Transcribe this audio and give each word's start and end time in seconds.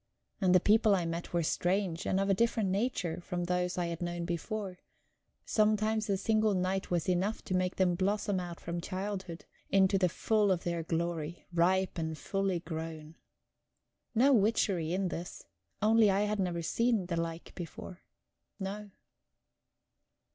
And 0.41 0.55
the 0.55 0.59
people 0.59 0.95
I 0.95 1.05
met 1.05 1.31
were 1.31 1.43
strange, 1.43 2.07
and 2.07 2.19
of 2.19 2.27
a 2.27 2.33
different 2.33 2.69
nature 2.69 3.21
from 3.21 3.43
those 3.43 3.77
I 3.77 3.85
had 3.85 4.01
known 4.01 4.25
before; 4.25 4.79
sometimes 5.45 6.09
a 6.09 6.17
single 6.17 6.55
night 6.55 6.89
was 6.89 7.07
enough 7.07 7.43
to 7.45 7.53
make 7.53 7.75
them 7.75 7.93
blossom 7.93 8.39
out 8.39 8.59
from 8.59 8.81
childhood 8.81 9.45
into 9.69 9.99
the 9.99 10.09
full 10.09 10.49
of 10.51 10.63
their 10.63 10.81
glory, 10.81 11.45
ripe 11.53 11.99
and 11.99 12.17
fully 12.17 12.61
grown. 12.61 13.13
No 14.15 14.33
witchery 14.33 14.91
in 14.91 15.09
this; 15.09 15.45
only 15.83 16.09
I 16.09 16.21
had 16.21 16.39
never 16.39 16.63
seen 16.63 17.05
the 17.05 17.21
like 17.21 17.53
before. 17.53 18.01
No. 18.59 18.89